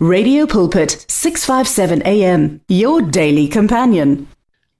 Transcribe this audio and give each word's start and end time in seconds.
Radio 0.00 0.46
Pulpit 0.46 1.04
657 1.08 2.02
AM 2.06 2.60
your 2.68 3.02
daily 3.02 3.48
companion. 3.48 4.28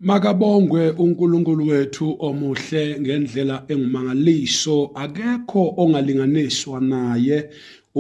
Makabongwe 0.00 0.91
uNkulunkulu 0.91 1.67
wethu 1.67 2.17
omuhle 2.18 3.00
ngendlela 3.00 3.65
engumangaliso 3.68 4.91
akekho 4.94 5.75
ongalinganiswa 5.76 6.81
naye. 6.81 7.50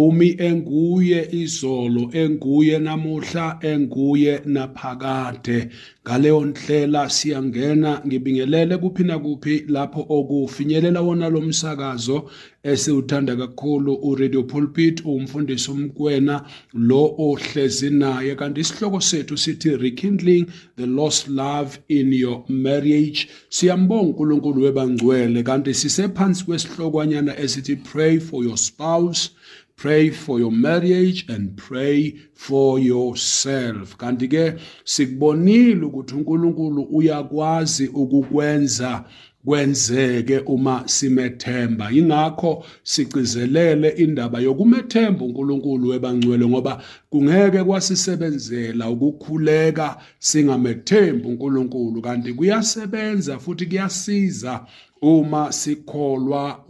Umi 0.06 0.28
enguye 0.48 1.20
izolo 1.42 2.02
enguye 2.22 2.78
namuhla 2.78 3.46
enguye 3.70 4.34
naphakade. 4.54 5.58
Ngaleyo 6.04 6.44
ndlela 6.44 7.10
siyangena 7.10 7.90
ngibingelele 8.06 8.76
kuphi 8.82 9.02
nakuphi 9.04 9.64
lapho 9.74 10.06
okufinyelela 10.16 11.00
wona 11.06 11.28
lo 11.28 11.40
msakazo 11.40 12.30
esiwuthanda 12.62 13.36
kakhulu 13.36 13.92
uradio 14.08 14.42
pulpit 14.42 14.96
umfundisi 15.04 15.70
umkwena 15.70 16.44
lo 16.72 17.14
ohlezi 17.18 17.90
naye. 17.90 18.34
Kanti 18.34 18.60
isihloko 18.60 19.00
sethu 19.00 19.36
sithi 19.36 19.76
rekindling 19.76 20.46
the 20.76 20.86
lost 20.86 21.28
love 21.28 21.78
in 21.88 22.12
your 22.12 22.44
marriage. 22.48 23.28
Siyambonga 23.48 24.08
uNkulunkulu 24.08 24.62
webangcwele 24.62 25.42
kanti 25.42 25.74
sisephansi 25.74 26.44
kwesihlokwana 26.44 27.38
esithi 27.38 27.76
pray 27.76 28.18
for 28.20 28.44
your 28.44 28.58
spouse. 28.58 29.30
Pray 29.78 30.10
for 30.10 30.40
your 30.40 30.50
marriage 30.50 31.24
and 31.28 31.56
pray 31.56 32.14
for 32.34 32.80
yourself. 32.80 33.96
Kanti 33.96 34.28
ke 34.28 34.60
sikubonile 34.84 35.84
ukuthi 35.86 36.14
uNkulunkulu 36.14 36.82
uyakwazi 36.82 37.88
ukukwenza 37.88 39.04
kwenzeke 39.48 40.38
uma 40.38 40.82
simethemba. 40.86 41.92
Ingakho 41.92 42.64
sicizelele 42.82 43.88
indaba 43.88 44.40
yokumethemba 44.40 45.24
uNkulunkulu 45.24 45.88
webangcwele 45.88 46.46
ngoba 46.46 46.82
kungeke 47.10 47.64
kwasisebenzela 47.64 48.90
ukukhuleka 48.90 49.96
singamethembi 50.18 51.28
uNkulunkulu 51.28 52.02
kanti 52.02 52.32
kuyasebenza 52.32 53.38
futhi 53.38 53.66
kuyasiza 53.66 54.66
uma 55.02 55.52
sikholwa 55.52 56.60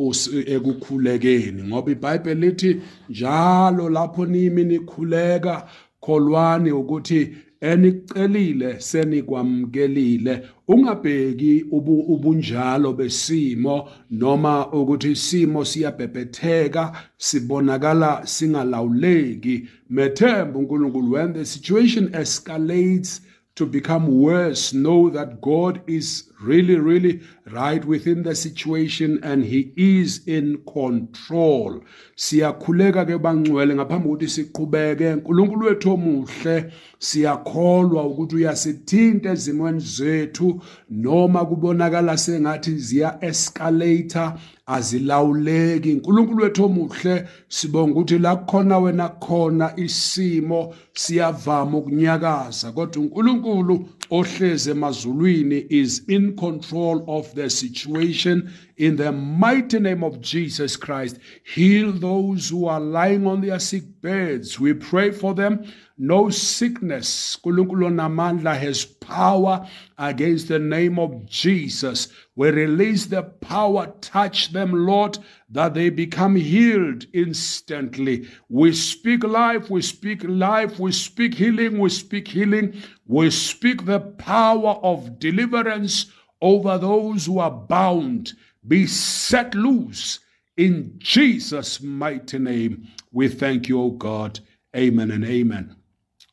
ekukhulekeni. 0.47 1.63
Ngoba 1.63 1.93
iBhayibheli 1.93 2.41
lithi 2.41 2.81
njalo 3.11 3.91
lapho 3.91 4.27
nimi 4.27 4.65
nikhuleka 4.65 5.69
kholwani 6.01 6.73
ukuthi 6.73 7.29
enicelile 7.61 8.81
senikwamkelile. 8.81 10.49
Ungabheki 10.69 11.65
ubunjalo 11.71 12.93
besimo 12.93 13.89
noma 14.11 14.73
ukuthi 14.73 15.11
isimo 15.11 15.65
siyabhebhetheka 15.65 16.93
sibonakala 17.17 18.27
singalawuleki. 18.27 19.69
Methemba 19.91 20.59
uNkulunkulu 20.59 21.13
when 21.13 21.33
the 21.33 21.45
situation 21.45 22.09
escalates 22.13 23.21
to 23.59 23.67
become 23.67 24.07
worse, 24.07 24.73
know 24.73 25.11
that 25.11 25.41
God 25.41 25.83
is 25.89 26.31
really, 26.41 26.77
really 26.77 27.21
right 27.51 27.85
within 27.85 28.23
the 28.23 28.37
situation 28.37 29.19
and 29.25 29.45
He 29.45 29.73
is 29.77 30.21
in 30.29 30.59
control. 30.59 31.83
Siyakhuleka 32.17 33.05
ke 33.05 33.19
bangcwele 33.19 33.75
ngaphambi 33.75 34.09
kokuthi 34.09 34.29
siqhubeke. 34.29 35.15
uNkulunkulu 35.15 35.67
wethu 35.67 35.93
omuhle 35.93 36.73
siyakholwa 36.99 38.07
ukuthi 38.07 38.37
uyasithinta 38.37 39.31
ezimweni 39.31 39.81
zethu 39.81 40.61
noma 40.91 41.45
kubonakala 41.45 42.19
sengathi 42.19 42.79
ziya 42.79 43.19
escalator 43.21 44.39
azilawuleki. 44.67 45.93
uNkulunkulu 45.93 46.43
wethu 46.43 46.65
omuhle 46.65 47.29
sibonga 47.49 47.93
ukuthi 47.93 48.19
la 48.19 48.37
khona 48.37 48.79
wena 48.79 49.09
khona 49.09 49.73
isimo 49.77 50.75
siyavama 50.93 51.79
ukunyakaza. 51.79 52.73
Kodwa 52.73 53.03
uNkulunkulu 53.03 53.89
ohleze 54.11 54.71
emazulwini 54.71 55.67
is 55.71 56.03
in 56.09 56.37
control 56.37 57.05
of 57.07 57.35
the 57.35 57.51
situation. 57.51 58.51
In 58.77 58.97
the 58.97 59.13
mighty 59.13 59.79
name 59.79 60.05
of 60.05 60.21
Jesus 60.21 60.77
Christ 60.77 61.19
heal 61.45 61.93
those 61.93 62.51
who 62.51 62.67
are 62.69 62.81
lying 62.81 63.27
on 63.27 63.41
their 63.41 63.59
sick 63.59 63.85
beds. 64.03 64.61
We 64.61 64.75
pray 64.75 65.11
for 65.11 65.35
them 65.35 65.65
no 65.99 66.31
sickness. 66.31 67.37
Nkulunkulu 67.43 67.91
namandla 67.91 68.57
has 68.57 68.85
power 68.85 69.69
against 69.99 70.49
the 70.49 70.59
name 70.59 70.99
of 70.99 71.27
jesus. 71.27 72.09
We 72.37 72.51
release 72.51 73.07
the 73.07 73.25
power. 73.25 73.93
Touch 74.01 74.53
them 74.53 74.73
lord 74.87 75.19
that 75.51 75.75
they 75.75 75.91
become 75.91 76.37
healed 76.37 77.07
instantly. 77.13 78.29
We 78.49 78.73
speak 78.73 79.25
life. 79.25 79.71
We 79.71 79.83
speak 79.83 80.23
life. 80.25 80.79
We 80.79 80.93
speak 80.93 81.35
healing. 81.35 81.79
We 81.81 81.91
speak 81.91 82.29
healing. 82.29 82.81
We 83.07 83.31
speak 83.31 83.85
the 83.85 84.01
power 84.01 84.79
of 84.83 85.19
deliverance 85.19 86.07
over 86.41 86.79
those 86.79 87.27
who 87.27 87.41
are 87.41 87.51
bound. 87.51 88.35
Be 88.69 88.87
set 88.87 89.55
loose. 89.55 90.21
In 90.57 90.95
jesus 90.99 91.81
mighty 91.81 92.39
name 92.39 92.89
we 93.13 93.29
thank 93.29 93.69
you 93.69 93.81
o 93.81 93.91
god. 93.91 94.41
Amen 94.77 95.11
and 95.13 95.25
amen 95.25 95.78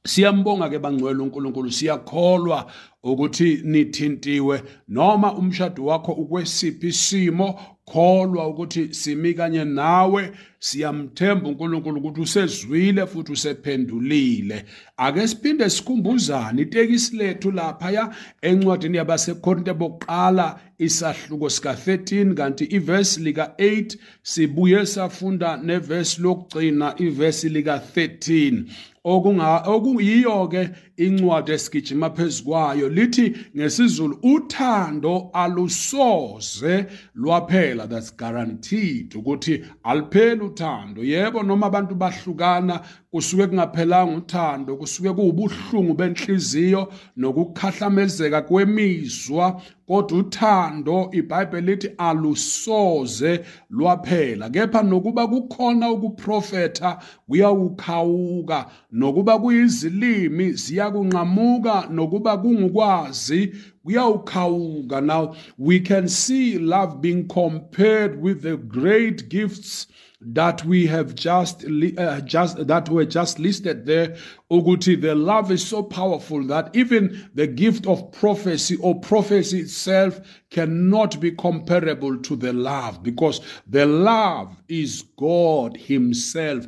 siyambonga 0.05 0.69
ke 0.69 0.79
bangcwele 0.79 1.23
uNkulunkulu 1.23 1.71
siyakholwa 1.71 2.71
ukuthi 3.03 3.61
nithintiwe. 3.63 4.63
Noma 4.87 5.33
umshado 5.33 5.85
wakho 5.85 6.11
ukwesiphi 6.11 6.87
isimo 6.87 7.59
kholwa 7.85 8.47
ukuthi 8.47 8.93
simi 8.93 9.33
kanye 9.33 9.65
nawe. 9.65 10.31
Siyamthemba 10.59 11.49
uNkulunkulu 11.49 11.97
ukuthi 11.97 12.21
usezwile 12.21 13.07
futhi 13.07 13.31
usephendulile. 13.31 14.65
Ake 14.97 15.27
siphinde 15.27 15.69
sikhumbuzane 15.69 16.61
itekisi 16.61 17.17
lethu 17.17 17.51
lapha 17.51 17.91
ya 17.91 18.15
encwadini 18.41 18.97
yabaseKorinte 18.97 19.73
bokuqala 19.73 20.59
isahluko 20.77 21.49
sika 21.49 21.73
13 21.73 22.33
kanti 22.33 22.63
iverse 22.63 23.21
lika 23.21 23.53
8 23.57 23.97
sibuye 24.23 24.85
safunda 24.85 25.57
neverse 25.57 26.21
lokugcina 26.21 26.93
iverse 26.97 27.49
lika 27.49 27.81
13 27.95 28.63
okunga 29.05 29.63
okuyiyo 29.73 30.47
ke 30.47 30.69
incwadi 30.97 31.51
esigijima 31.51 32.09
phezukwayo 32.09 32.89
lithi 32.89 33.35
ngesizulu 33.55 34.19
uthando 34.23 35.29
alusoze 35.33 36.85
lwaphela 37.15 37.87
that's 37.87 38.17
guaranteed 38.17 39.15
ukuthi 39.15 39.63
alipheli 39.83 40.41
uthando. 40.41 41.03
Yebo 41.03 41.43
noma 41.43 41.65
abantu 41.67 41.95
bahlukana 41.95 42.81
kusuke 43.15 43.47
kungaphelanga 43.47 44.17
uthando 44.17 44.75
kusuke 44.77 45.13
kuwubuhlungu 45.13 45.93
benhliziyo 45.93 46.93
nokukhahlamezeka 47.17 48.41
kwemizwa 48.41 49.61
kodwa 49.87 50.17
uthando 50.19 51.09
iBhayibheli 51.11 51.67
lithi 51.67 51.89
alusoze 51.97 53.45
lwaphela. 53.69 54.49
Kepha 54.49 54.83
nokuba 54.83 55.27
kukhona 55.27 55.91
ukuprofetha 55.91 56.99
kuyawukhawuka. 57.27 58.65
Nokuba 58.91 59.39
kuyizilimi 59.39 60.51
ziyakunqamuka. 60.51 61.87
Nokuba 61.91 62.37
kungukwazi 62.37 63.53
kuyawukhawuka. 63.83 65.01
Now 65.01 65.35
we 65.57 65.79
can 65.79 66.07
see 66.07 66.57
love 66.57 67.01
being 67.01 67.23
compared 67.27 68.21
with 68.21 68.41
the 68.41 68.57
great 68.57 69.29
gifts 69.29 69.87
that 70.25 70.65
we 70.65 70.87
have 70.87 71.13
just 71.15 71.65
uh, 71.97 72.19
just 72.21 72.67
that 72.67 72.89
were 72.89 73.05
just 73.05 73.37
listed 73.39 73.85
there 73.85 74.15
ukuthi 74.51 74.99
the 74.99 75.13
love 75.13 75.51
is 75.51 75.65
so 75.65 75.83
powerful 75.83 76.43
that 76.43 76.75
even 76.75 77.29
the 77.35 77.45
gift 77.45 77.85
of 77.85 78.11
prophecy 78.11 78.75
or 78.77 78.99
prophecy 78.99 79.59
itself 79.59 80.19
cannot 80.49 81.19
be 81.19 81.31
comparable 81.31 82.17
to 82.17 82.35
the 82.35 82.53
love 82.53 83.03
because 83.03 83.41
the 83.67 83.85
love 83.85 84.55
is 84.67 85.03
God 85.17 85.77
himself 85.77 86.65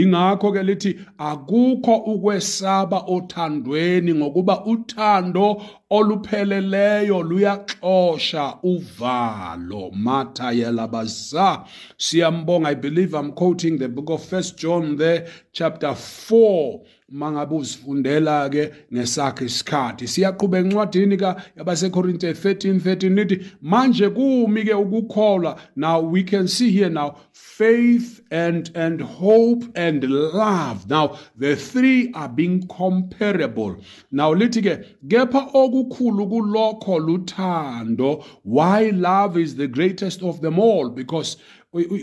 ingakho 0.00 0.52
ke 0.52 0.62
lithi 0.62 0.98
akukho 1.18 1.94
ukwesaba 2.12 2.98
othandweni 3.06 4.14
ngokuba 4.14 4.64
uthando 4.64 5.62
olupheleleyo 5.90 7.22
luyaxosha 7.22 8.58
uvalo. 8.62 9.90
Matha 9.94 10.52
yalabaza. 10.52 11.64
Siyambonga 11.96 12.68
i 12.68 12.74
believe 12.74 13.14
i'm 13.14 13.32
quoting 13.32 13.78
the 13.78 13.88
book 13.88 14.10
of 14.10 14.24
first 14.24 14.58
john 14.58 14.96
there 14.96 15.26
chapter 15.52 15.90
4 15.90 16.80
mangabe 17.14 17.54
uzifundela 17.54 18.50
ke 18.50 18.72
ngesakhe 18.92 19.44
isikhathi. 19.44 20.06
Siyaqhubeka 20.06 20.66
encwadini 20.66 21.16
ka 21.18 21.42
yabasekorinte 21.56 22.32
13 22.32 22.80
13 22.80 23.10
nithi 23.10 23.46
manje 23.62 24.08
kumi 24.10 24.64
ke 24.64 24.74
ukukholwa. 24.74 25.58
Now 25.76 26.00
we 26.00 26.24
can 26.24 26.48
see 26.48 26.70
here 26.70 26.90
now 26.90 27.16
faith 27.32 28.20
and 28.30 28.70
and 28.74 29.00
hope 29.00 29.64
and 29.76 30.02
love. 30.04 30.90
Now 30.90 31.18
the 31.36 31.54
three 31.56 32.12
are 32.14 32.28
being 32.28 32.66
comparable. 32.66 33.76
Now 34.10 34.34
lithi 34.34 34.62
ke 34.62 34.84
kepha 35.06 35.52
okukhulu 35.54 36.28
kulokho 36.32 36.98
luthando 36.98 38.24
why 38.42 38.90
love 38.90 39.36
is 39.38 39.54
the 39.54 39.68
greatest 39.68 40.22
of 40.22 40.40
them 40.40 40.58
all? 40.58 40.90
Because 40.90 41.36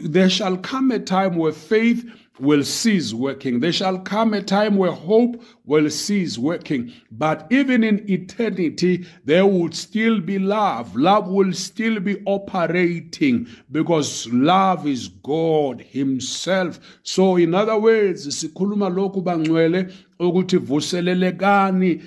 there 0.03 0.29
shall 0.29 0.57
come 0.57 0.91
a 0.91 0.99
time 0.99 1.35
where 1.35 1.51
faith 1.51 2.05
will 2.41 2.63
cease 2.63 3.13
working. 3.13 3.59
There 3.59 3.71
shall 3.71 3.99
come 3.99 4.33
a 4.33 4.41
time 4.41 4.75
where 4.75 4.91
hope 4.91 5.41
will 5.65 5.89
cease 5.89 6.37
working. 6.37 6.91
But 7.11 7.47
even 7.51 7.83
in 7.83 8.09
eternity, 8.09 9.05
there 9.23 9.45
would 9.45 9.75
still 9.75 10.19
be 10.19 10.39
love. 10.39 10.95
Love 10.95 11.27
will 11.27 11.53
still 11.53 11.99
be 11.99 12.21
operating 12.25 13.47
because 13.71 14.27
love 14.33 14.87
is 14.87 15.07
God 15.07 15.81
Himself. 15.81 16.79
So, 17.03 17.37
in 17.37 17.53
other 17.53 17.79
words, 17.79 18.27
sikhuluma 18.27 18.89
lokhu 18.89 19.21
bangcwele 19.21 19.93
ukuthi 20.19 20.57
vuselelekani 20.57 22.01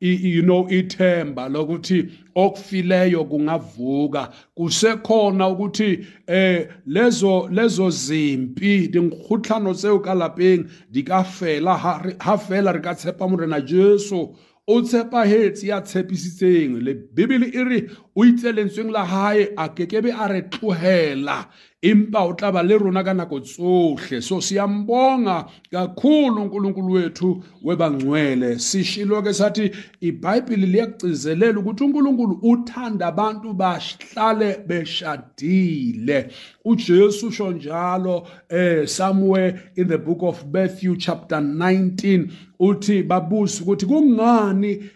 you 0.00 0.42
know 0.42 0.66
ithemba 0.68 1.48
lokuthi 1.48 2.08
okufileyo 2.34 3.24
kungavuka. 3.24 4.32
Kusekhona 4.56 5.48
ukuthi 5.48 6.06
eh 6.26 6.68
lezo 6.86 7.48
lezo 7.48 7.90
zimpi 7.90 8.88
dinghutlhano 8.88 9.74
tseo 9.74 9.98
ka 9.98 10.14
lapeng 10.14 10.68
di 10.90 11.02
ka 11.02 11.24
fela 11.24 11.76
ha 11.76 12.36
fela 12.38 12.72
re 12.72 12.80
ka 12.80 12.94
tshepa 12.94 13.28
morena 13.28 13.60
jesu. 13.60 14.34
O 14.70 14.82
tshepahetse 14.82 15.66
ya 15.66 15.80
tshepisitseng 15.80 16.82
le 16.84 16.94
bibele 16.94 17.46
e 17.54 17.64
re 17.64 17.88
o 18.18 18.24
itse 18.26 18.50
lentsweng 18.52 18.90
la 18.90 19.04
hae 19.06 19.48
a 19.56 19.68
kekebe 19.68 20.10
a 20.10 20.26
re 20.28 20.42
tlohela 20.50 21.46
impa 21.82 22.24
o 22.26 22.32
tla 22.32 22.50
ba 22.50 22.62
le 22.62 22.74
rona 22.78 23.04
ka 23.04 23.12
nako 23.14 23.40
tsohle. 23.40 24.20
So 24.20 24.40
siyambonga 24.40 25.46
kakhulu 25.70 26.42
uNkulunkulu 26.42 26.92
wethu 26.92 27.42
webangcwele. 27.62 28.58
Sishilo 28.58 29.22
ke 29.22 29.32
sathi 29.32 29.70
iBhayibheli 30.00 30.66
liyakugcizelela 30.66 31.60
ukuthi 31.60 31.84
uNkulunkulu 31.84 32.38
uthanda 32.42 33.06
abantu 33.06 33.54
bahlale 33.54 34.58
beshadile. 34.66 36.30
uJesu 36.64 37.26
usho 37.26 37.52
njalo 37.52 38.26
eh 38.50 38.86
somewhere 38.86 39.70
in 39.76 39.88
the 39.88 39.98
book 39.98 40.22
of 40.22 40.44
Matthew 40.52 40.96
chapter 40.96 41.38
19 41.38 42.28
uthi 42.58 43.02
babuza 43.02 43.62
ukuthi 43.62 43.86
kungani 43.86 44.90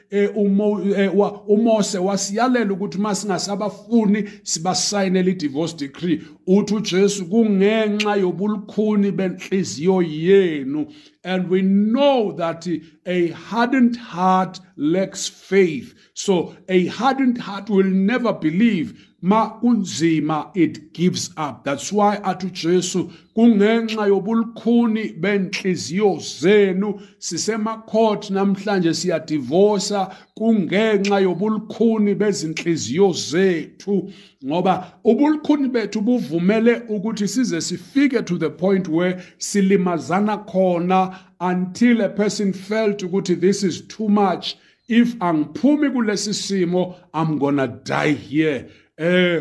umose 1.48 1.98
wasiyalela 1.98 2.72
ukuthi 2.72 2.98
masingasabafuni 2.98 4.28
sibasayinele 4.42 5.30
i-divorce 5.30 5.76
decree. 5.76 6.20
Uthi 6.46 6.74
uJesu 6.74 7.26
kungenxa 7.26 8.16
yobulukhuni 8.16 9.12
benhliziyo 9.12 10.02
yenu 10.02 10.86
and 11.24 11.48
we 11.48 11.62
know 11.62 12.32
that 12.32 12.66
a 13.06 13.28
hardened 13.28 13.96
heart 13.96 14.60
lacks 14.76 15.28
faith. 15.28 15.94
So 16.14 16.54
a 16.68 16.86
hardened 16.86 17.38
heart 17.38 17.70
will 17.70 17.90
never 17.90 18.32
believe 18.32 18.94
ma 19.22 19.60
kunzima 19.60 20.50
it 20.54 20.92
gives 20.92 21.30
up. 21.36 21.64
That's 21.64 21.92
why 21.92 22.16
athi 22.16 22.46
uJesu 22.48 23.10
kungenxa 23.36 24.06
yobulukhuni 24.08 25.20
benhliziyo 25.20 26.18
zenu 26.18 27.00
sisemacourt 27.18 28.30
namhlanje 28.30 28.94
siyadivorce 28.94 30.06
kungenxa 30.36 31.20
yobulukhuni 31.20 32.14
bezinhliziyo 32.14 33.12
zethu. 33.12 34.10
Ngoba 34.44 34.92
ubulukhuni 35.04 35.68
bethu 35.68 36.00
buvumele 36.00 36.82
ukuthi 36.88 37.28
size 37.28 37.60
sifike 37.60 38.26
to 38.26 38.36
the 38.38 38.50
point 38.50 38.88
where 38.88 39.22
silimazana 39.38 40.44
khona 40.46 41.16
until 41.40 42.00
a 42.00 42.08
person 42.08 42.52
felt 42.52 42.98
ukuthi 43.02 43.40
this 43.40 43.62
is 43.62 43.82
too 43.82 44.08
much. 44.08 44.56
If 44.88 45.14
angiphumi 45.20 45.90
kulesi 45.90 46.34
simo 46.34 46.96
i'm 47.14 47.38
gonna 47.38 47.68
die 47.68 48.14
here. 48.14 48.68
Uh, 48.98 49.40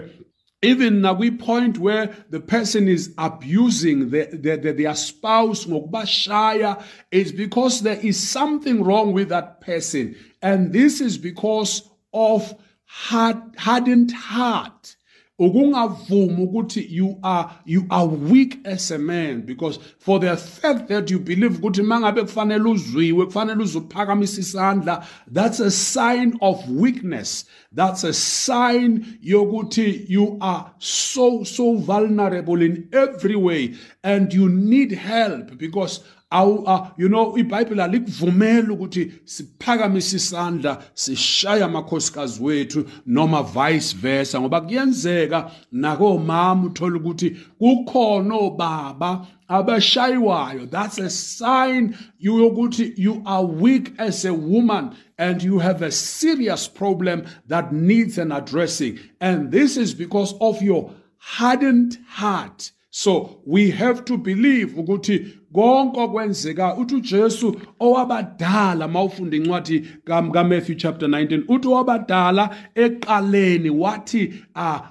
even 0.61 1.01
nakwi 1.01 1.39
point 1.39 1.79
where 1.79 2.15
the 2.29 2.39
person 2.39 2.87
is 2.87 3.13
abusing 3.17 4.11
the, 4.11 4.29
the, 4.31 4.57
the, 4.57 4.73
their 4.73 4.95
spouse 4.95 5.65
ngokubashaya 5.65 6.83
is 7.11 7.31
because 7.31 7.81
there 7.81 7.99
is 7.99 8.29
something 8.29 8.83
wrong 8.83 9.11
with 9.11 9.29
that 9.29 9.61
person. 9.61 10.15
And 10.41 10.71
this 10.71 11.01
is 11.01 11.17
because 11.17 11.89
of 12.13 12.53
hard, 12.85 13.37
hardened 13.57 14.11
heart 14.11 14.95
ukungavumi 15.41 16.43
ukuthi 16.43 16.87
you 16.89 17.17
are 17.21 17.49
you 17.65 17.85
are 17.89 18.07
weak 18.31 18.59
as 18.63 18.91
a 18.91 18.97
man 18.97 19.41
because 19.41 19.79
for 19.99 20.19
the 20.19 20.37
fact 20.37 20.87
that 20.87 21.11
you 21.11 21.19
believe 21.19 21.57
ukuthi 21.57 21.81
mangabe 21.81 22.21
kufanele 22.21 22.69
uzwiwe 22.69 23.25
kufanele 23.25 23.63
uzuphakamisa 23.63 24.41
isandla 24.41 25.05
that's 25.33 25.59
a 25.59 25.71
sign 25.71 26.37
of 26.41 26.67
weakness. 26.69 27.45
That's 27.73 28.03
a 28.03 28.13
sign 28.13 29.19
yokuthi 29.23 30.09
you 30.09 30.37
are 30.41 30.71
so 30.79 31.43
so 31.43 31.77
vulnerable 31.77 32.61
in 32.61 32.89
every 32.91 33.35
way 33.35 33.75
and 34.03 34.33
you 34.33 34.49
need 34.49 34.91
help 34.91 35.57
because 35.57 36.01
awu 36.31 36.63
uh, 36.65 36.87
you 36.97 37.07
know 37.07 37.37
iBhayibheli 37.37 37.81
alikuvumela 37.81 38.73
ukuthi 38.73 39.11
siphakamise 39.25 40.15
isandla 40.15 40.83
sishaya 40.93 41.65
amakhosikazi 41.65 42.43
wethu 42.43 42.85
noma 43.05 43.43
vice 43.43 43.97
versa 43.97 44.41
ngoba 44.41 44.61
kuyenzeka 44.61 45.51
nakomama 45.71 46.65
uthola 46.65 46.97
ukuthi 46.97 47.37
kukhona 47.59 48.35
obaba 48.35 49.27
abashayiwayo. 49.51 50.69
That's 50.71 50.97
a 50.97 51.09
sign 51.09 51.97
yokuthi 52.23 52.97
you 52.97 53.21
are 53.25 53.43
weak 53.43 53.93
as 53.97 54.23
a 54.23 54.33
woman 54.33 54.95
and 55.17 55.43
you 55.43 55.59
have 55.59 55.81
a 55.81 55.91
serious 55.91 56.67
problem 56.67 57.25
that 57.47 57.73
needs 57.73 58.17
an 58.17 58.31
addressing. 58.31 58.99
And 59.19 59.51
this 59.51 59.75
is 59.75 59.93
because 59.93 60.33
of 60.39 60.61
your 60.61 60.93
hardened 61.17 61.97
heart. 62.07 62.71
So 62.91 63.41
we 63.45 63.71
have 63.71 64.05
to 64.05 64.17
believe 64.17 64.69
ukuthi 64.75 65.40
konke 65.53 65.99
okwenzeka 65.99 66.75
uthi 66.75 66.95
uJesu 66.95 67.61
owabadala 67.79 68.87
mawufunda 68.87 69.37
incwadi 69.37 69.87
kaMatthew 70.05 70.75
chapter 70.75 71.09
19 71.09 71.43
uthi 71.47 71.67
owabadala 71.67 72.49
eqaleni 72.75 73.69
wathi 73.69 74.33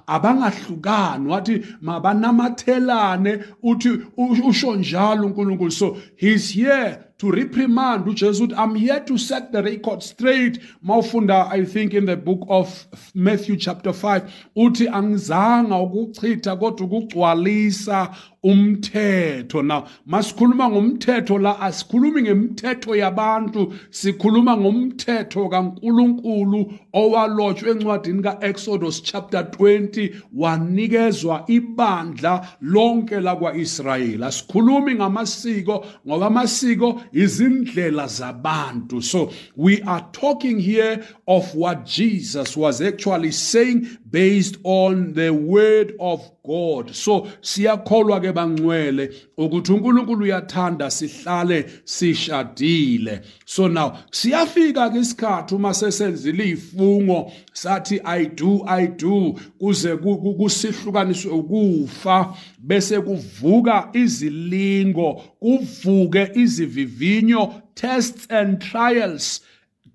abangahlukani. 0.07 1.29
Wathi 1.29 1.65
mabanamathelane 1.81 3.39
uthi 3.63 3.99
usho 4.49 4.77
njalo 4.77 5.27
uNkulunkulu. 5.27 5.71
So 5.71 5.97
he's 6.17 6.51
here 6.51 6.99
to 7.19 7.31
reprimand 7.31 8.07
uJesu 8.07 8.45
uthi 8.45 8.55
I'm 8.57 8.75
here 8.75 9.01
to 9.01 9.19
set 9.19 9.53
the 9.53 9.63
record 9.63 10.03
straight. 10.03 10.61
Mawufunda 10.85 11.51
I 11.51 11.65
think 11.65 11.95
in 11.95 12.07
the 12.07 12.17
book 12.17 12.47
of 12.49 12.87
Matthew 13.15 13.57
chapter 13.57 13.93
5 13.93 14.23
uthi 14.57 14.89
angizanga 14.89 15.79
ukuchitha 15.79 16.57
kodwa 16.57 16.87
ukugcwalisa 16.87 18.11
umthetho. 18.45 19.63
Now 19.65 19.87
masikhuluma 20.07 20.71
ngomthetho 20.71 21.39
la 21.39 21.61
asikhulumi 21.61 22.23
ngemithetho 22.23 22.97
yabantu 22.97 23.73
sikhuluma 23.91 24.57
ngomthetho 24.57 25.49
kaNkuluNkulu 25.49 26.73
owalotshwe 26.95 27.71
encwadini 27.71 28.23
kaExodus 28.23 29.03
chapter 29.03 29.43
20 29.43 30.15
wanikezwa 30.37 31.45
ibandla 31.49 32.49
lonke 32.61 33.21
lakwaIsrayeli. 33.21 34.25
Asikhulumi 34.25 34.95
ngamasiko 34.95 35.87
ngoba 36.07 36.27
amasiko 36.27 37.03
izindlela 37.13 38.07
zabantu. 38.07 39.03
So 39.03 39.31
we 39.57 39.83
are 39.83 40.07
talking 40.13 40.59
here 40.59 41.05
of 41.27 41.55
what 41.55 41.85
Jesus 41.85 42.57
was 42.57 42.81
actually 42.81 43.33
saying 43.33 43.99
based 44.11 44.57
on 44.65 45.15
the 45.15 45.31
word 45.31 45.95
of 46.01 46.21
God. 46.47 46.95
So 46.95 47.29
siyakholwa 47.43 48.21
ke 48.21 48.33
bangcwele 48.33 49.11
ukuthi 49.39 49.73
uNkulunkulu 49.73 50.25
uyathanda 50.25 50.91
sihlale 50.91 51.71
sishadile. 51.85 53.23
So 53.45 53.69
now 53.69 53.99
siyafika 54.11 54.91
ke 54.91 54.99
isikhathi 54.99 55.55
uma 55.55 55.75
sesenzile 55.75 56.45
izifungo 56.45 57.33
sathi 57.53 58.01
i 58.05 58.27
do 58.27 58.65
i 58.67 58.87
do 58.87 59.39
kuze 59.59 59.97
kusihlukaniswe 59.97 61.33
ukufa 61.33 62.35
bese 62.59 63.01
kuvuka 63.01 63.89
izilingo 63.93 65.23
kuvuke 65.41 66.31
izivivinyo 66.35 67.63
tests 67.75 68.27
and 68.31 68.61
trials. 68.61 69.41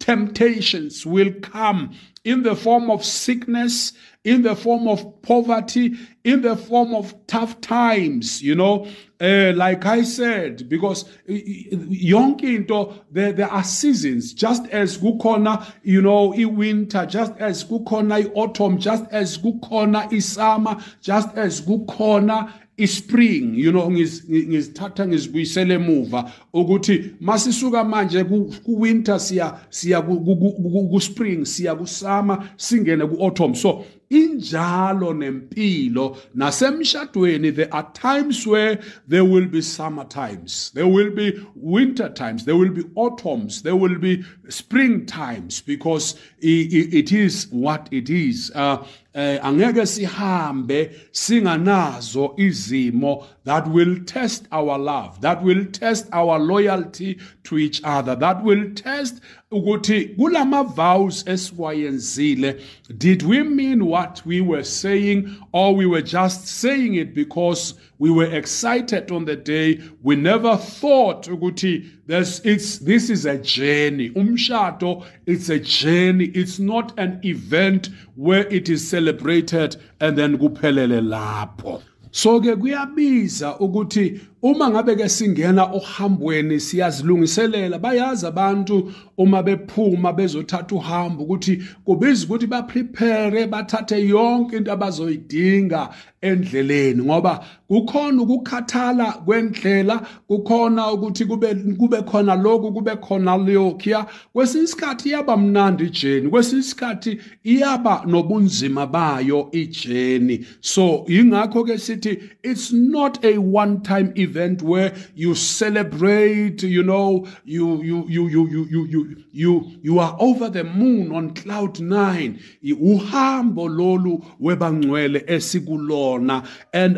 Temptations 0.06 1.04
will 1.04 1.34
come 1.42 1.92
in 2.24 2.44
the 2.44 2.56
form 2.56 2.92
of 2.92 3.04
sickness, 3.04 3.94
in 4.24 4.44
the 4.44 4.56
form 4.56 4.88
of 4.88 5.22
poverty, 5.24 5.96
in 6.24 6.44
the 6.44 6.56
form 6.56 6.94
of 6.94 7.16
tough 7.26 7.60
times, 7.62 8.42
you 8.42 8.54
know. 8.54 8.88
Uh, 9.20 9.54
like 9.56 9.86
I 9.86 10.04
said, 10.04 10.70
because 10.70 11.06
yonke 11.28 12.44
into 12.44 12.94
there, 13.12 13.32
there 13.32 13.52
are 13.52 13.64
seasons, 13.64 14.34
just 14.34 14.68
as 14.68 14.98
kukhona, 14.98 15.66
you 15.84 16.02
know, 16.04 16.34
i-winter, 16.36 17.08
just 17.08 17.34
as 17.38 17.64
kukhona 17.64 18.26
i-autumn, 18.26 18.78
just 18.78 19.06
as 19.12 19.38
kukhona 19.40 20.12
i-summer, 20.14 20.78
just 21.02 21.36
as 21.36 21.62
kukhona 21.62 22.52
ispring 22.78 23.56
you 23.56 23.72
know 23.72 23.92
ngizithatha 23.92 25.08
ngizibuyisele 25.08 25.74
emuva 25.74 26.32
ukuthi 26.54 27.12
masisuka 27.22 27.84
manje 27.84 28.24
ku 28.24 28.82
winter 28.82 29.20
siya 29.20 29.60
siya 29.70 30.02
ku 30.02 31.02
spring 31.02 31.46
siya 31.46 31.76
ku 31.76 31.88
summer 31.88 32.50
singene 32.58 33.06
ku 33.08 33.24
autumn 33.24 33.56
so 33.56 33.86
injalo 34.10 35.14
nempilo 35.14 36.18
nasemshadweni 36.36 37.56
there 37.56 37.74
are 37.74 37.88
times 37.94 38.46
where 38.46 38.80
there 39.08 39.26
will 39.26 39.48
be 39.48 39.62
summer 39.62 40.06
times 40.06 40.72
there 40.74 40.88
will 40.88 41.12
be 41.12 41.46
winter 41.56 42.10
times 42.10 42.46
there 42.46 42.56
will 42.56 42.72
be 42.72 42.84
autumns 42.96 43.62
there 43.62 43.76
will 43.76 43.98
be 43.98 44.24
spring 44.50 45.06
times 45.06 45.62
because 45.62 46.16
it 46.40 47.12
is 47.12 47.48
what 47.52 47.88
it 47.92 48.10
is. 48.10 48.52
Uh, 48.54 48.86
eh 49.14 49.40
angeke 49.42 49.86
sihambe 49.86 50.92
singanazo 51.12 52.34
izimo 52.38 53.26
that 53.46 53.68
will 53.68 53.98
test 54.06 54.48
our 54.52 54.78
love 54.78 55.22
that 55.22 55.42
will 55.42 55.66
test 55.66 56.08
our 56.12 56.38
loyalty 56.38 57.18
to 57.44 57.58
each 57.58 57.82
other 57.84 58.16
that 58.16 58.44
will 58.44 58.70
test 58.74 59.22
ukuthi 59.52 60.16
kulama 60.18 60.64
vows 60.64 61.24
esiwayenzile 61.28 62.62
did 62.98 63.24
we 63.24 63.42
mean 63.44 63.86
what 63.86 64.22
we 64.26 64.42
were 64.42 64.64
saying 64.64 65.30
or 65.54 65.74
we 65.76 65.86
were 65.86 66.02
just 66.02 66.48
saying 66.48 66.96
it 66.96 67.14
because 67.16 67.74
we 67.98 68.12
were 68.12 68.26
excited 68.26 69.12
on 69.12 69.26
the 69.26 69.36
day? 69.36 69.82
We 70.04 70.16
never 70.16 70.58
thought 70.58 71.28
ukuthi 71.28 71.90
this 72.08 72.42
it's 72.44 72.80
this 72.80 73.10
is 73.10 73.26
a 73.26 73.38
journey. 73.38 74.10
Umshado 74.12 75.06
it's 75.26 75.50
a 75.50 75.60
journey. 75.60 76.26
It's 76.26 76.60
not 76.60 76.98
an 77.00 77.20
event 77.24 77.90
where 78.16 78.48
it 78.48 78.70
is 78.70 78.88
celebrated 78.88 79.78
and 80.00 80.18
then 80.18 80.38
kuphelele 80.38 81.02
lapho 81.02 81.82
so 82.16 82.40
ke 82.40 82.56
kuyabiza 82.56 83.60
ukuthi 83.60 84.22
uma 84.42 84.70
ngabe 84.70 84.96
ke 84.96 85.10
singena 85.10 85.64
ohambweni 85.64 86.60
siyazilungiselela 86.60 87.80
bayazi 87.80 88.26
abantu 88.26 88.92
uma 89.18 89.44
bephuma 89.44 90.14
bezothatha 90.14 90.76
uhambo 90.76 91.24
ukuthi 91.24 91.62
kubiza 91.86 92.26
ukuthi 92.26 92.48
ba 92.48 92.64
prepare 92.64 93.48
bathathe 93.48 94.08
yonke 94.08 94.58
into 94.58 94.72
abazoyidinga 94.72 95.90
endleleni 96.26 97.04
ngoba 97.04 97.46
kukhona 97.68 98.22
ukukhathala 98.22 99.12
kwendlela 99.26 100.02
kukhona 100.28 100.92
ukuthi 100.92 101.26
kube 101.26 101.56
kube 101.56 102.02
khona 102.02 102.36
lokhu 102.36 102.74
kube 102.74 102.96
khona 102.96 103.38
lokhuya 103.38 104.06
kwesinye 104.34 104.64
isikhathi 104.64 105.10
iyaba 105.10 105.38
mnandi 105.38 105.84
ijeni 105.84 106.30
kwesinye 106.30 106.62
isikhathi 106.62 107.20
iyaba 107.44 108.04
nobunzima 108.08 108.88
bayo 108.88 109.50
ijeni 109.52 110.46
so 110.62 111.06
ingakho 111.08 111.64
ke 111.64 111.78
sithi 111.78 112.20
it's 112.44 112.72
not 112.72 113.26
a 113.26 113.38
one 113.38 113.80
time 113.82 114.12
event 114.16 114.62
where 114.62 114.94
you 115.16 115.36
celebrate, 115.36 116.64
you 116.64 116.84
know, 116.84 117.28
you 117.44 117.82
you 117.84 118.06
you 118.08 118.28
you 118.28 118.48
you 118.48 118.68
you 118.70 118.86
you 118.86 119.24
you, 119.32 119.72
you 119.82 120.00
are 120.00 120.16
over 120.20 120.50
the 120.50 120.64
moon 120.64 121.12
on 121.12 121.34
cloud 121.34 121.76
9. 121.76 122.40
Uhambo 122.82 123.68
lolu 123.68 124.24
webangcwele 124.40 125.24
esikulona 125.28 126.15
yona 126.20 126.48
and 126.74 126.98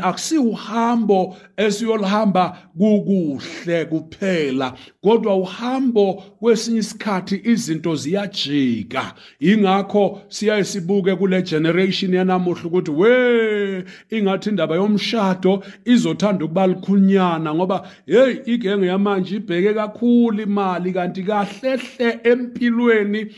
humble. 0.53 1.38
Esiyolhamba 1.57 2.57
kukuhle 2.77 3.85
kuphela 3.85 4.73
kodwa 5.01 5.35
uhambo 5.35 6.13
kwesinye 6.13 6.79
isikhathi 6.79 7.41
izinto 7.43 7.95
ziyajika. 7.95 9.13
Ingakho 9.39 10.21
siyaye 10.29 10.63
sibuke 10.63 11.15
kule 11.15 11.41
generation 11.41 12.13
yanamuhla 12.13 12.63
ukuthi 12.65 12.91
we 12.91 13.83
ingathi 14.09 14.49
indaba 14.49 14.75
yomshado 14.75 15.63
izothanda 15.85 16.45
ukuba 16.45 16.67
likhunya 16.67 17.17
inyana 17.17 17.53
ngoba 17.55 17.87
hey 18.05 18.35
igenge 18.45 18.87
yamanje 18.87 19.35
ibheke 19.35 19.73
kakhulu 19.73 20.41
imali 20.41 20.91
kanti 20.93 21.23
kahlehle 21.23 22.19
empilweni 22.23 23.31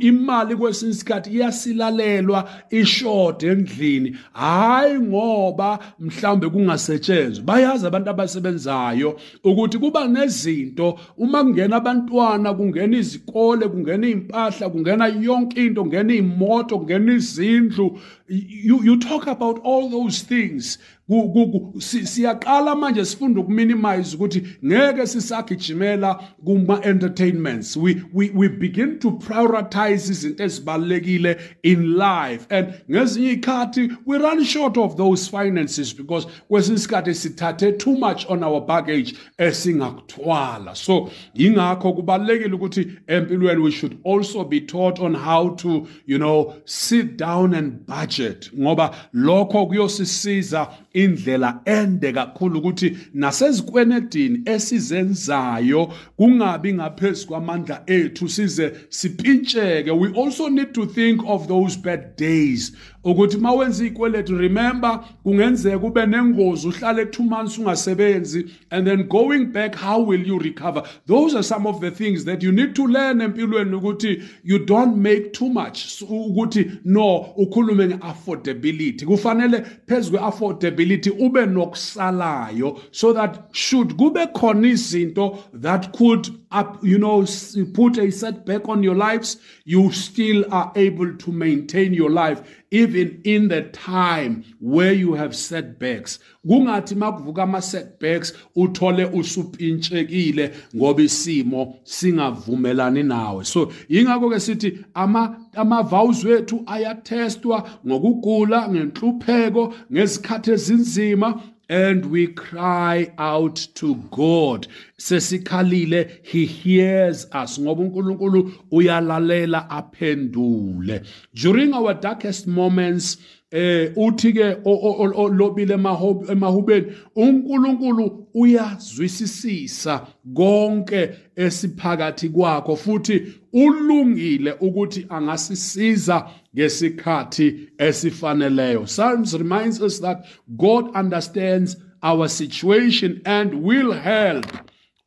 imali 0.00 0.56
kwesinye 0.56 0.92
isikhathi 0.92 1.30
iyasilalelwa 1.30 2.50
ishode 2.70 3.46
endlini. 3.46 4.16
Hayi 4.32 5.00
ngoba 5.00 5.78
mhlambe 6.00 6.48
kungasetshenzwa. 6.48 7.44
Bayazi 7.56 7.86
abantu 7.86 8.10
abasebenzayo 8.10 9.16
ukuthi 9.44 9.78
kuba 9.78 10.08
nezinto 10.08 10.98
uma 11.18 11.44
kungena 11.44 11.76
abantwana 11.76 12.54
kungena 12.54 12.96
izikole 12.96 13.68
kungena 13.68 14.06
impahla 14.08 14.68
kungena 14.68 15.06
yonke 15.06 15.66
into 15.66 15.82
kungena 15.82 16.14
imoto 16.14 16.78
kungena 16.78 17.12
izindlu 17.12 17.98
you, 18.28 18.82
you 18.82 18.98
talk 18.98 19.26
about 19.26 19.58
all 19.60 19.88
those 19.88 20.22
things. 20.22 20.78
Siyaqala 21.08 22.74
manje 22.74 23.04
sifunda 23.04 23.40
ukuminimize 23.40 24.16
ukuthi 24.16 24.42
ngeke 24.64 25.06
sisagijimela 25.06 26.20
kuma 26.44 26.80
entertainments 26.82 27.76
we, 27.76 28.02
we, 28.12 28.30
we 28.30 28.48
begin 28.48 28.98
to 28.98 29.12
prioritize 29.12 30.10
izinto 30.10 30.44
ezibalekile 30.44 31.38
in 31.62 31.96
life. 31.96 32.46
And 32.50 32.74
ngezinye 32.90 33.32
ikhathi 33.32 33.96
we 34.04 34.18
run 34.18 34.42
short 34.44 34.76
of 34.76 34.96
those 34.96 35.28
finances 35.28 35.92
because 35.92 36.26
kwesinye 36.50 36.76
isikhathi 36.76 37.14
sithathe 37.14 37.78
too 37.78 37.96
much 37.96 38.26
on 38.28 38.42
our 38.42 38.60
baggage 38.60 39.14
esingakuthwala 39.38 40.74
so 40.74 41.10
ingakho 41.34 41.92
kubalekile 41.92 42.54
ukuthi 42.54 42.98
empilweni 43.06 43.62
we 43.62 43.70
should 43.70 43.96
also 44.04 44.44
be 44.44 44.60
taught 44.60 44.98
on 44.98 45.14
how 45.14 45.50
to 45.50 45.86
you 46.06 46.18
know 46.18 46.54
sit 46.64 47.16
down 47.16 47.54
and 47.54 47.86
budget 47.86 48.15
ngoba 48.58 48.94
lokho 49.12 49.66
kuyosisiza 49.66 50.68
indlela 50.92 51.60
ende 51.64 52.12
kakhulu 52.12 52.58
ukuthi 52.58 52.96
nasezikwenedini 53.14 54.42
esizenzayo 54.44 55.92
kungabi 56.16 56.72
ngaphezulu 56.72 57.28
kwamandla 57.28 57.82
ethu 57.86 58.28
size 58.28 58.72
sipintsheke. 58.88 59.90
We 59.90 60.12
also 60.22 60.48
need 60.48 60.72
to 60.74 60.86
think 60.86 61.20
of 61.26 61.48
those 61.48 61.76
bad 61.76 62.16
days. 62.16 62.72
Ukuthi 63.06 63.36
mawenza 63.36 63.86
ikweletu 63.86 64.38
remember 64.38 65.04
kungenzeka 65.22 65.86
ube 65.86 66.06
nengozi 66.06 66.68
uhlale 66.68 67.04
2 67.04 67.22
months 67.22 67.58
ungasebenzi 67.58 68.46
and 68.70 68.86
then 68.86 69.02
going 69.02 69.44
back 69.44 69.76
how 69.76 70.08
will 70.08 70.28
you 70.28 70.38
recover? 70.38 70.82
Those 71.06 71.36
are 71.36 71.42
some 71.42 71.68
of 71.68 71.80
the 71.80 71.90
things 71.90 72.24
that 72.24 72.42
you 72.42 72.52
need 72.52 72.74
to 72.74 72.86
learn 72.86 73.20
empilweni 73.20 73.74
ukuthi 73.74 74.22
you 74.44 74.58
don't 74.58 74.96
make 74.96 75.30
too 75.32 75.48
much. 75.48 76.02
Ukuthi 76.02 76.70
no 76.84 77.26
ukhulume 77.36 77.86
ngeaffordability. 77.86 79.06
Kufanele 79.06 79.62
phezulu 79.86 80.18
kweaffordability 80.18 81.10
ube 81.10 81.46
nokusalayo 81.46 82.80
so 82.90 83.12
that 83.12 83.38
should 83.52 83.96
kube 83.96 84.26
khona 84.26 84.68
izinto 84.68 85.38
that 85.62 85.96
could 85.96 86.28
up 86.50 86.78
you 86.82 86.98
know 86.98 87.26
put 87.74 87.98
a 87.98 88.10
setback 88.10 88.68
on 88.68 88.82
your 88.82 88.94
lives 88.94 89.38
you 89.64 89.90
still 89.92 90.44
are 90.52 90.72
able 90.76 91.16
to 91.16 91.32
maintain 91.32 91.92
your 91.92 92.10
life 92.10 92.42
even 92.70 93.20
in 93.24 93.48
the 93.48 93.62
time 93.62 94.44
where 94.60 94.92
you 94.92 95.14
have 95.14 95.34
setbacks. 95.34 96.18
Kungathi 96.46 96.94
makuvuka 96.94 97.42
ama 97.42 97.62
setbacks 97.62 98.32
uthole 98.56 99.04
usupintshekile 99.04 100.54
ngoba 100.76 101.02
isimo 101.02 101.76
singavumelani 101.84 103.02
nawe. 103.02 103.44
So 103.44 103.72
ingakho 103.88 104.30
ke 104.30 104.40
sithi 104.40 104.84
ama 104.94 105.36
ama 105.54 105.82
vows 105.82 106.24
wethu 106.24 106.62
ayatestwa 106.66 107.68
ngokugula 107.86 108.68
ngenhlupheko 108.68 109.74
ngezikhathi 109.92 110.50
ezinzima 110.50 111.42
and 111.68 112.06
we 112.06 112.28
cry 112.28 113.10
out 113.18 113.56
to 113.74 113.94
God. 114.10 114.68
Sesikhalile 114.98 116.10
he 116.22 116.46
hears 116.46 117.26
us 117.44 117.60
ngoba 117.60 117.82
uNkulunkulu 117.82 118.52
uyalalela 118.70 119.70
aphendule. 119.70 121.02
During 121.34 121.74
our 121.74 121.94
darkest 121.94 122.46
moments 122.46 123.18
eh 123.52 123.92
uthi 123.96 124.32
ke 124.32 124.56
olobile 124.64 125.74
emahubeni 125.74 126.92
uNkulunkulu 127.16 128.26
uyazwisisisa 128.34 130.06
konke 130.34 131.10
esiphakathi 131.36 132.28
kwakho 132.28 132.76
futhi 132.76 133.34
ulungile 133.52 134.52
ukuthi 134.60 135.06
angasisiza 135.08 136.26
ngesikhathi 136.56 137.68
esifaneleyo. 137.78 138.84
Psalms 138.86 139.34
reminds 139.34 139.80
us 139.80 140.00
that 140.00 140.26
God 140.56 140.96
understands 140.96 141.76
our 142.02 142.28
situation 142.28 143.20
and 143.24 143.54
will 143.54 143.92
help. 143.92 144.46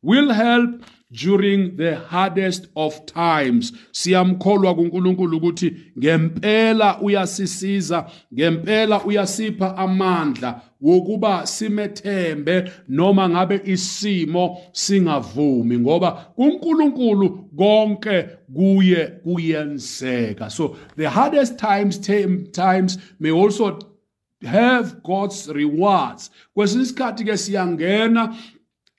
Will 0.02 0.32
help 0.32 0.82
during 1.12 1.76
the 1.76 1.96
hardest 1.96 2.68
of 2.76 3.06
times. 3.06 3.72
Siyamkholwa 3.92 4.74
kuNkulunkulu 4.74 5.36
ukuthi 5.36 5.76
ngempela 5.98 7.00
uyasisiza 7.00 8.06
ngempela 8.34 9.04
uyasipha 9.04 9.76
amandla 9.76 10.60
wokuba 10.80 11.46
simethembe 11.46 12.70
noma 12.88 13.28
ngabe 13.28 13.60
isimo 13.64 14.58
singavumi 14.72 15.78
ngoba 15.78 16.10
kuNkulunkulu 16.10 17.30
konke 17.56 18.22
kuye 18.54 19.06
kuyenzeka. 19.06 20.50
So 20.50 20.76
the 20.96 21.10
hardest 21.10 21.58
times 21.58 21.98
times 22.52 22.98
may 23.18 23.30
also 23.30 23.78
have 24.42 25.02
God's 25.02 25.48
rewards. 25.48 26.30
Kwesinye 26.54 26.82
isikhathi 26.82 27.24
ke 27.24 27.36
siyangena 27.36 28.36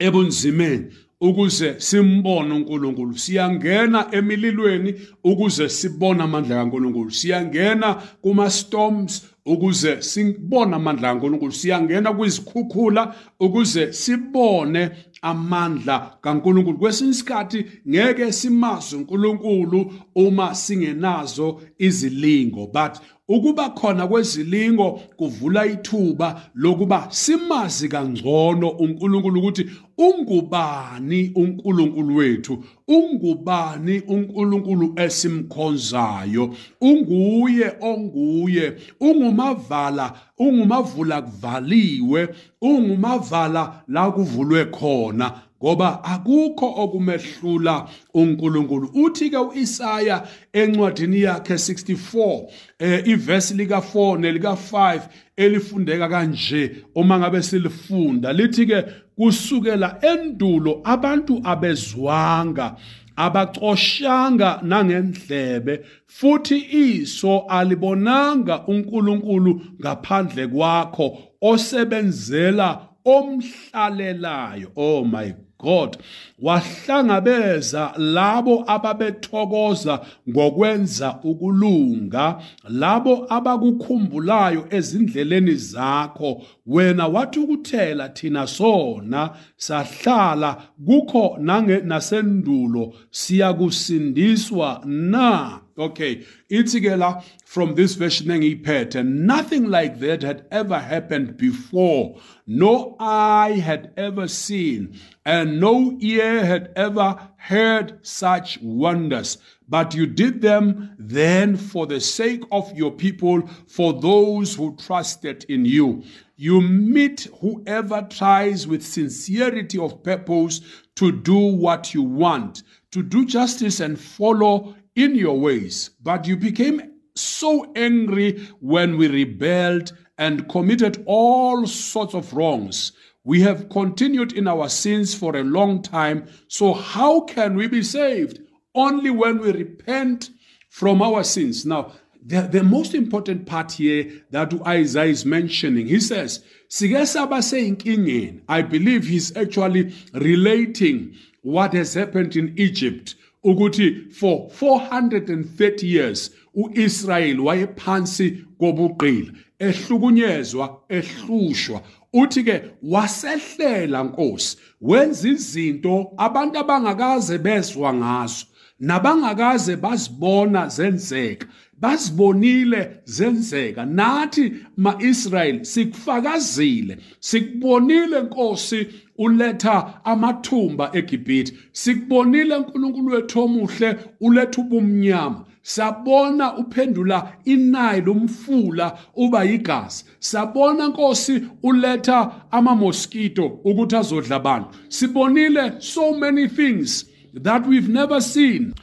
ebunzimeni 0.05 0.86
ukuze 1.22 1.75
simbone 1.77 2.53
uNkulunkulu. 2.53 3.17
Siyangena 3.17 4.08
emililweni 4.12 4.96
ukuze 5.24 5.70
sibone 5.70 6.24
amandla 6.24 6.55
kaNkulunkulu. 6.55 7.12
Siyangena 7.12 7.93
kuma 8.22 8.50
storms 8.50 9.22
ukuze 9.46 10.01
sibone 10.01 10.75
amandla 10.75 11.10
kaNkulunkulu. 11.10 11.51
Siyangena 11.51 12.13
kwizikhukhula 12.13 13.15
ukuze 13.39 13.93
sibone 13.93 14.89
amandla 15.21 16.17
kaNkulunkulu. 16.21 16.77
Kwesinye 16.77 17.11
isikhathi 17.11 17.65
ngeke 17.89 18.31
simazi 18.31 18.95
uNkulunkulu 18.95 19.93
uma 20.15 20.55
singenazo 20.55 21.61
izilingo 21.77 22.67
but 22.67 22.99
ukuba 23.27 23.69
khona 23.69 24.07
kwezilingo 24.07 24.91
kuvula 25.17 25.65
ithuba 25.65 26.41
lokuba 26.55 27.07
simazi 27.09 27.89
kangcono 27.89 28.69
uNkulunkulu 28.69 29.39
ukuthi 29.39 29.65
ungubani 29.97 31.31
uNkulunkulu 31.35 32.15
wethu 32.15 32.63
ungubani 32.87 33.99
uNkulunkulu 33.99 34.93
esimkhonzayo 34.95 36.55
unguye 36.81 37.73
onguye 37.81 38.73
ungumavala 38.99 40.13
ungumavula 40.41 41.21
kuvaliwe 41.21 42.29
ungumavala 42.62 43.83
la 43.88 44.12
kuvulwe 44.12 44.65
khona 44.65 45.31
ngoba 45.63 46.03
akukho 46.03 46.74
okumehlula 46.77 47.88
uNkulunkulu. 48.13 48.89
Uthi 48.93 49.29
ke 49.29 49.38
uIsaya 49.38 50.24
encwadini 50.53 51.21
yakhe 51.21 51.53
64 51.53 52.45
eh 52.79 53.07
ivesi 53.07 53.53
lika 53.53 53.77
4 53.77 54.19
nelika 54.19 54.57
5 54.71 55.01
elifundeka 55.38 56.10
kanje 56.10 56.71
uma 56.95 57.19
ngabe 57.19 57.43
silifunda. 57.43 58.33
Lithi 58.33 58.65
ke 58.65 58.83
kusukela 59.15 59.98
endulo 60.01 60.81
abantu 60.83 61.41
abezwanga 61.43 62.75
abacoshanga 63.25 64.49
nangendlebe 64.63 65.73
futhi 66.07 66.57
iso 66.71 67.33
alibonanga 67.39 68.55
uNkulunkulu 68.67 69.61
ngaphandle 69.81 70.47
kwakho 70.47 71.17
osebenzela 71.41 72.69
omhlalelayo. 73.05 74.72
Oh 74.75 75.03
my 75.03 75.34
God. 75.62 75.98
Wahlangabeza 76.41 77.93
labo 77.98 78.63
ababethokoza 78.67 80.05
ngokwenza 80.29 81.20
ukulunga 81.24 82.41
labo 82.70 83.25
abakukhumbulayo 83.29 84.67
ezindleleni 84.70 85.55
zakho. 85.55 86.41
Wena 86.65 87.08
wathi 87.08 87.39
ukuthela 87.39 88.10
thina 88.10 88.48
sona 88.48 89.29
sahlala 89.58 90.58
kukho 90.86 91.38
nasendulo 91.84 92.93
siyakusindiswa 93.12 94.81
na? 94.86 95.60
Okay 95.77 96.25
ithi 96.49 96.81
ke 96.85 96.97
la 96.97 97.21
from 97.45 97.75
this 97.75 97.95
version 97.95 98.27
engiyiphethe 98.27 99.05
nothing 99.05 99.65
like 99.69 99.99
that 99.99 100.23
had 100.23 100.45
ever 100.51 100.79
happened 100.79 101.37
before. 101.37 102.19
No 102.47 102.95
eye 102.99 103.53
had 103.53 103.91
ever 103.97 104.27
seen 104.27 104.99
and 105.25 105.59
no 105.59 105.97
ear 105.99 106.45
had 106.45 106.71
ever 106.75 107.29
heard 107.37 107.99
such 108.01 108.59
wonders. 108.61 109.37
But 109.69 109.95
you 109.95 110.05
did 110.05 110.41
them 110.41 110.95
then 110.97 111.55
for 111.55 111.87
the 111.87 111.99
sake 111.99 112.43
of 112.51 112.75
your 112.75 112.91
people 112.91 113.47
for 113.67 113.93
those 113.93 114.55
who 114.55 114.75
trusted 114.75 115.45
in 115.47 115.65
you. 115.65 116.03
You 116.35 116.59
meet 116.61 117.27
whoever 117.39 118.01
tries 118.09 118.67
with 118.67 118.85
sincerity 118.85 119.77
of 119.77 120.03
purpose 120.03 120.61
to 120.95 121.11
do 121.11 121.37
what 121.37 121.93
you 121.93 122.03
want 122.03 122.63
to 122.91 123.01
do 123.01 123.25
justice 123.25 123.79
and 123.79 123.99
follow 123.99 124.75
in 124.95 125.15
your 125.15 125.39
ways, 125.39 125.91
but 126.01 126.27
you 126.27 126.38
became 126.38 126.81
so 127.15 127.71
angry 127.75 128.48
when 128.60 128.98
we 128.98 129.07
rebelled 129.07 129.93
and 130.17 130.48
committed 130.50 131.03
all 131.05 131.65
sorts 131.65 132.13
of 132.13 132.33
wrongs. 132.33 132.91
We 133.24 133.41
have 133.41 133.69
continued 133.69 134.33
in 134.33 134.48
our 134.48 134.69
sins 134.69 135.13
for 135.13 135.36
a 135.36 135.43
long 135.43 135.81
time. 135.81 136.27
So, 136.48 136.74
how 136.74 137.21
can 137.21 137.55
we 137.55 137.68
be 137.68 137.83
saved? 137.83 138.39
Only 138.74 139.09
when 139.09 139.39
we 139.39 139.51
repent 139.51 140.31
from 140.70 141.01
our 141.01 141.24
sins. 141.24 141.65
Now, 141.65 141.92
the, 142.24 142.42
the 142.42 142.63
most 142.63 142.94
important 142.94 143.46
part 143.46 143.74
here 143.74 144.24
that 144.31 144.53
Isaiah 144.65 145.09
is 145.09 145.25
mentioning, 145.25 145.87
he 145.87 146.00
says, 146.00 146.44
I 146.81 148.61
believe 148.61 149.07
he's 149.07 149.35
actually 149.35 149.94
relating 150.13 151.15
what 151.42 151.74
has 151.74 151.94
happened 151.96 152.35
in 152.35 152.53
Egypt 152.57 153.15
ukuthi 153.43 154.11
for 154.11 154.49
430 154.49 155.87
years 155.87 156.31
uIsrael 156.55 157.39
wayephansi 157.39 158.43
kobuqili 158.59 159.31
ehlukunyezwa 159.59 160.81
ehlushwa. 160.89 161.81
Uthi 162.13 162.43
ke 162.43 162.61
wasehlela 162.83 164.03
nkosi 164.03 164.57
wenza 164.81 165.29
izinto 165.29 166.11
abantu 166.17 166.59
abangakaze 166.59 167.37
bezwa 167.37 167.93
ngazo 167.93 168.45
nabangakaze 168.79 169.75
bazibona 169.75 170.67
zenzeka 170.67 171.47
bazibonile 171.81 173.01
zenzeka. 173.05 173.85
Nathi 173.85 174.53
maIsrael 174.77 175.63
sikufakazile 175.65 176.97
sikubonile 177.19 178.21
Nkosi 178.21 178.87
uletha 179.24 180.05
amathumba 180.05 180.90
eGibhithe. 180.94 181.53
Sikubonile 181.72 182.55
uNkulunkulu 182.55 183.14
wethu 183.14 183.40
omuhle 183.44 183.90
uletha 184.22 184.62
ubumnyama. 184.62 185.46
Sabona 185.64 186.57
uphendula 186.57 187.34
inile 187.46 188.10
umfula 188.10 188.98
uba 189.16 189.44
yigazi. 189.44 190.05
Sabona 190.20 190.88
Nkosi 190.88 191.42
uletha 191.64 192.31
ama 192.51 192.75
mosquito 192.75 193.46
ukuthi 193.64 193.96
azodla 193.96 194.36
abantu. 194.36 194.68
Sibonile 194.90 195.81
so 195.81 196.14
many 196.14 196.48
things 196.48 197.05
that 197.44 197.68
we've 197.68 197.90
never 197.90 198.22
seen 198.22 198.74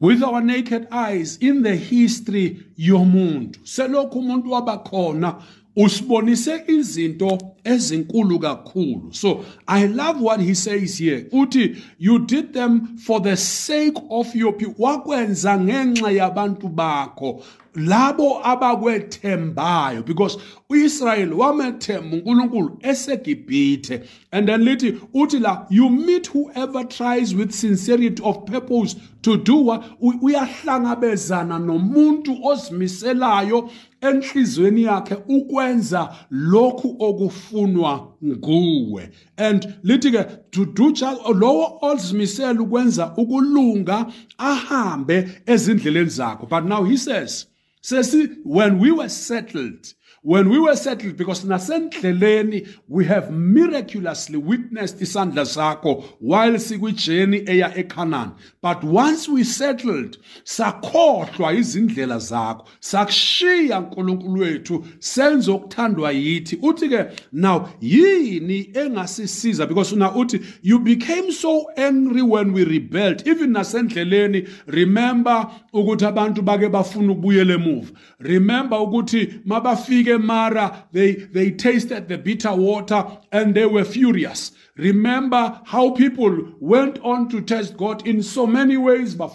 with 0.00 0.22
our 0.22 0.40
naked 0.40 0.86
eyes 0.92 1.38
in 1.40 1.62
the 1.62 1.76
history 1.76 2.60
yomuntu. 2.78 3.58
Selokhu 3.64 4.18
umuntu 4.18 4.50
wabakhona 4.50 5.34
usibonise 5.78 6.64
izinto 6.66 7.38
ezinkulu 7.64 8.38
kakhulu. 8.38 9.14
So 9.14 9.44
i 9.66 9.86
love 9.86 10.20
what 10.20 10.40
he 10.40 10.54
says 10.54 10.98
here. 10.98 11.20
Uthi 11.32 11.80
you 11.98 12.18
did 12.18 12.52
them 12.52 12.98
for 12.98 13.20
the 13.20 13.36
sake 13.36 13.96
of 14.10 14.34
your 14.34 14.52
people 14.52 14.84
wakwenza 14.84 15.60
ngenxa 15.60 16.10
yabantu 16.10 16.68
bakho 16.68 17.42
labo 17.74 18.40
abakwethembayo. 18.44 20.04
Because 20.04 20.38
uIsrael 20.68 21.32
wamethemba 21.32 22.16
uNkulunkulu 22.16 22.78
esegibhithe. 22.82 24.06
And 24.32 24.48
then 24.48 24.64
lithi 24.64 25.00
uthi 25.14 25.40
la 25.40 25.66
you 25.70 25.88
meet 25.88 26.26
whoever 26.26 26.84
tries 26.84 27.34
with 27.34 27.52
sincerity 27.52 28.22
of 28.22 28.46
purpose 28.46 28.96
to 29.22 29.36
do 29.36 29.56
what 29.56 29.84
uyahlangabezana 30.00 31.58
nomuntu 31.58 32.44
ozimiselayo 32.44 33.70
enhlizweni 34.00 34.82
yakhe 34.82 35.16
ukwenza 35.28 36.14
lokhu 36.30 36.96
okufunwa 36.98 38.14
nguwe. 38.24 39.10
And 39.36 39.78
lithi 39.82 40.10
ke 40.10 40.50
to 40.52 40.64
do 40.66 40.92
lowo 41.34 41.78
ozimisela 41.82 42.60
ukwenza 42.60 43.14
ukulunga 43.16 44.06
ahambe 44.38 45.28
ezindleleni 45.46 46.10
zakho 46.10 46.46
but 46.48 46.64
now 46.64 46.84
he 46.84 46.96
says 46.96 47.46
says 47.80 48.16
when 48.44 48.78
we 48.78 48.90
were 48.90 49.08
settled 49.08 49.94
when 50.28 50.50
we 50.50 50.58
were 50.58 50.76
settled 50.76 51.16
because 51.16 51.42
nasendleleni 51.42 52.68
we 52.86 53.02
have 53.06 53.30
miraculously 53.30 54.36
witnessed 54.36 55.00
isandla 55.00 55.46
sakho 55.46 56.04
while 56.20 56.58
sikwijeni 56.58 57.48
eya 57.48 57.70
eCanaan 57.74 58.32
but 58.60 58.84
once 58.84 59.26
we 59.26 59.42
settled 59.42 60.18
sakhohlwa 60.44 61.52
izindlela 61.52 62.18
zakho. 62.18 62.64
Sakushiya 62.80 63.78
uNkulunkulu 63.80 64.40
wethu 64.40 64.86
senze 64.98 65.50
okuthandwa 65.50 66.12
yithi. 66.12 66.56
Uthi 66.56 66.88
ke 66.88 67.22
now 67.32 67.68
yini 67.80 68.70
engasisiza? 68.74 69.66
Because 69.68 69.92
now 69.92 70.10
uthi 70.10 70.44
you 70.62 70.78
became 70.78 71.32
so 71.32 71.70
angry 71.76 72.22
when 72.22 72.52
we 72.52 72.64
rebelled. 72.64 73.26
Even 73.26 73.52
nasendleleni 73.52 74.48
remember 74.66 75.50
ukuthi 75.72 76.06
abantu 76.06 76.42
bake 76.42 76.68
bafuna 76.68 77.12
ukubuyela 77.12 77.54
emuva. 77.54 77.92
Remember 78.18 78.78
ukuthi 78.78 79.40
mabafika 79.44 80.17
bafike 80.17 80.17
mara 80.18 80.86
they 80.92 81.14
they 81.14 81.50
tasted 81.50 82.08
the 82.08 82.18
bitter 82.18 82.54
water 82.54 83.04
and 83.32 83.54
they 83.54 83.66
were 83.66 83.84
furious. 83.84 84.52
Remember 84.76 85.60
how 85.64 85.90
people 85.90 86.54
went 86.60 87.00
on 87.00 87.28
to 87.30 87.40
test 87.40 87.76
god 87.76 88.06
in 88.06 88.22
so 88.22 88.46
many 88.46 88.76
ways. 88.76 89.16
The 89.16 89.28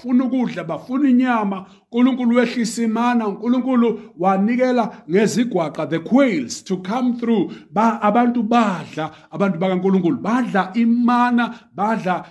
quails 6.06 6.62
to 6.62 6.82
come 6.82 7.20
through. 7.20 7.50
Ba 7.72 8.00
abantu 8.02 8.48
badla 8.48 9.14
abantu 9.32 9.60
badla 10.22 10.74
imana 10.76 11.70
badla 11.76 12.26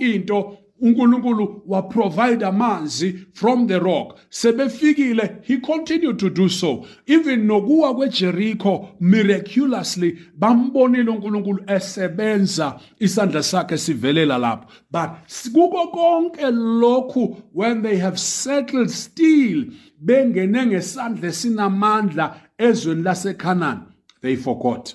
into 0.00 0.56
uNkulunkulu 0.80 1.62
waprovide 1.66 2.46
amanzi 2.46 3.26
from 3.32 3.66
the 3.66 3.78
rock. 3.78 4.18
Sebefikile 4.30 5.38
he 5.42 5.58
continued 5.58 6.18
to 6.18 6.30
do 6.30 6.48
so. 6.48 6.86
Even 7.06 7.46
nokuwa 7.46 7.94
kweJericho 7.94 8.88
miraculously 9.00 10.18
bambonile 10.34 11.10
uNkulunkulu 11.10 11.64
esebenza 11.66 12.80
isandla 13.00 13.42
sakhe 13.42 13.78
sivelela 13.78 14.38
lapho. 14.38 14.68
But 14.90 15.10
kuko 15.52 15.86
konke 15.86 16.50
lokhu 16.50 17.42
when 17.52 17.82
they 17.82 17.96
have 17.96 18.18
settled 18.18 18.90
still 18.90 19.64
bengene 20.00 20.66
ngesandla 20.66 21.32
sinamandla 21.32 22.40
ezweni 22.58 23.02
laseKhanani 23.02 23.80
they 24.20 24.36
forgot. 24.36 24.94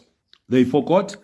They 0.50 0.63
forgot 0.65 1.15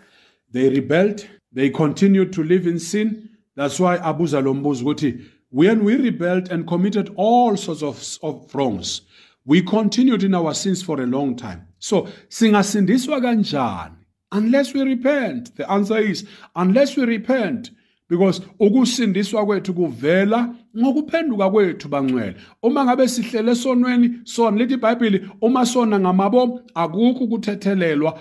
they 0.51 0.69
rebelled 0.69 1.27
they 1.53 1.69
continued 1.69 2.33
to 2.33 2.43
live 2.43 2.67
in 2.67 2.79
sin 2.79 3.28
That's 3.59 3.77
why 3.77 3.97
Abu 3.97 4.23
lo 4.23 4.53
mbuzo 4.53 4.85
ukuthi 4.85 5.21
when 5.49 5.83
we 5.83 5.97
rebelled 5.97 6.49
and 6.49 6.65
committed 6.65 7.11
all 7.17 7.57
sorts 7.57 7.83
of, 7.83 8.17
of 8.23 8.55
wrongs, 8.55 9.01
we 9.43 9.61
continued 9.61 10.23
in 10.23 10.33
our 10.33 10.53
sins 10.53 10.81
for 10.81 11.01
a 11.01 11.05
long 11.05 11.35
time. 11.35 11.67
So 11.77 12.07
singasindiswa 12.29 13.19
kanjani? 13.19 13.95
Unless 14.31 14.73
we 14.73 14.83
repent. 14.83 15.57
The 15.57 15.69
answer 15.69 15.97
is 15.97 16.25
unless 16.55 16.95
we 16.95 17.03
repent 17.03 17.71
because 18.07 18.39
ukusindiswa 18.61 19.45
kwethu 19.45 19.73
kuvela 19.73 20.55
ngokuphenduka 20.77 21.49
kwethu 21.49 21.89
bangcwele 21.89 22.35
uma 22.63 22.85
ngabe 22.85 23.07
sihlele 23.07 23.51
esonweni 23.51 24.19
sona 24.23 24.57
lithi 24.57 25.21
uma 25.41 25.65
sona 25.65 25.97
akukho 26.75 27.23
ukuthethelelwa 27.23 28.19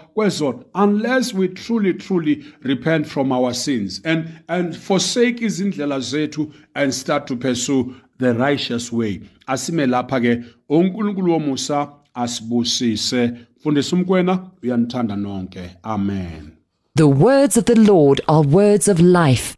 unless 0.75 1.35
we 1.35 1.49
truly 1.49 1.95
truly 1.95 2.45
repent 2.63 3.07
from 3.07 3.33
our 3.33 3.55
sins 3.55 4.01
and 4.05 4.29
and 4.49 4.75
forsake 4.75 5.45
izindlela 5.45 6.01
zethu 6.01 6.53
and 6.75 6.93
start 6.93 7.27
to 7.27 7.37
pursue 7.37 7.95
the 8.19 8.35
righteous 8.35 8.93
way. 8.93 9.21
Asime 9.47 9.87
lapha 9.87 10.21
ke 10.21 10.45
uNkulunkulu 10.69 11.33
womusa 11.33 11.89
asibusise. 12.15 13.33
Fundisa 13.63 13.97
umkwena 13.97 14.51
uyanithanda 14.63 15.17
nonke. 15.17 15.71
Amen. 15.83 16.53
The 16.95 17.09
words 17.09 17.57
of 17.57 17.65
the 17.65 17.75
Lord 17.75 18.21
are 18.29 18.43
words 18.43 18.89
of 18.89 19.01
life 19.01 19.58